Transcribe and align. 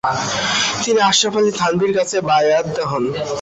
তিনি 0.83 0.99
আশরাফ 1.09 1.35
আলী 1.39 1.51
থানভীর 1.59 1.93
কাছে 1.97 2.17
বায়আত 2.29 2.75
হন। 2.91 3.03